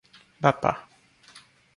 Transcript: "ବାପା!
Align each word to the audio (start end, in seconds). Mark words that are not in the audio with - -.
"ବାପା! 0.45 0.71